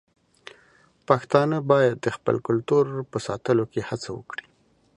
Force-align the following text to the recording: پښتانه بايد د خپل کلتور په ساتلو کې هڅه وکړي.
پښتانه 1.07 1.57
بايد 1.69 1.95
د 2.01 2.07
خپل 2.15 2.35
کلتور 2.47 2.85
په 3.11 3.17
ساتلو 3.27 3.63
کې 3.71 3.81
هڅه 3.89 4.09
وکړي. 4.17 4.45